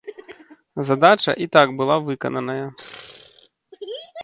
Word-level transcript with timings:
Задача 0.89 1.35
і 1.45 1.49
так 1.57 1.67
была 1.83 1.97
выкананая. 2.07 2.65